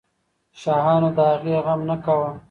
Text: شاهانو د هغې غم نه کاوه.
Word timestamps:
شاهانو 0.61 1.09
د 1.15 1.17
هغې 1.31 1.55
غم 1.65 1.81
نه 1.89 1.95
کاوه. 2.03 2.29